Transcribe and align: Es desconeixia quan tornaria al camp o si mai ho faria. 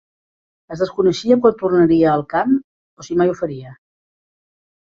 Es 0.75 0.79
desconeixia 0.83 1.37
quan 1.43 1.59
tornaria 1.59 2.09
al 2.13 2.25
camp 2.35 2.57
o 3.03 3.07
si 3.09 3.19
mai 3.21 3.35
ho 3.35 3.37
faria. 3.43 3.75